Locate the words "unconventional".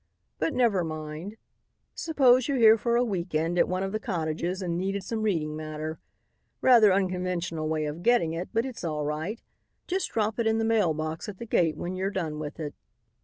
6.91-7.69